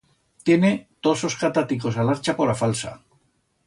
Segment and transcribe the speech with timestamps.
[0.45, 0.71] Tiene
[1.09, 2.91] toz os cataticos a l'archa por a falsa.